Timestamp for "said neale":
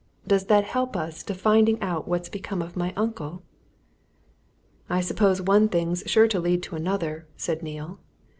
7.37-7.99